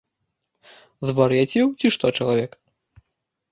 [1.09, 2.51] Звар'яцеў ці што чалавек?